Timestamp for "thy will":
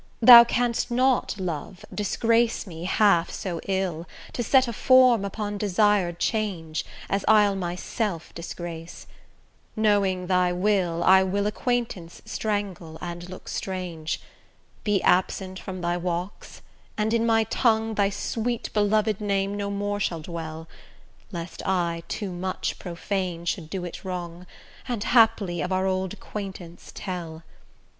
10.25-11.03